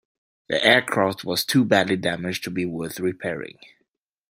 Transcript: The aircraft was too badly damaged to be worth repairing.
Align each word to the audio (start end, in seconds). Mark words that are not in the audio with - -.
The 0.49 0.65
aircraft 0.65 1.23
was 1.23 1.45
too 1.45 1.63
badly 1.63 1.95
damaged 1.95 2.43
to 2.45 2.49
be 2.49 2.65
worth 2.65 2.99
repairing. 2.99 3.59